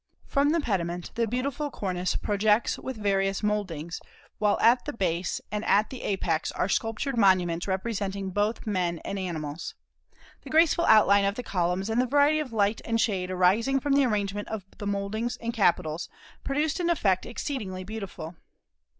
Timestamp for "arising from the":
13.29-14.03